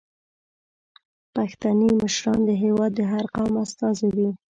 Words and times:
پښتني 1.35 1.89
مشران 2.01 2.39
د 2.45 2.49
هیواد 2.63 2.91
د 2.95 3.01
هر 3.13 3.25
قوم 3.35 3.53
استازي 3.65 4.09
دي. 4.17 4.29